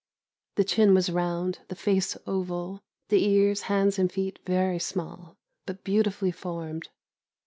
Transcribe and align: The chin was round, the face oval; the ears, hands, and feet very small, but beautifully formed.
The 0.55 0.63
chin 0.63 0.95
was 0.95 1.11
round, 1.11 1.59
the 1.67 1.75
face 1.75 2.17
oval; 2.25 2.81
the 3.09 3.23
ears, 3.23 3.61
hands, 3.69 3.99
and 3.99 4.11
feet 4.11 4.39
very 4.47 4.79
small, 4.79 5.37
but 5.67 5.83
beautifully 5.83 6.31
formed. 6.31 6.89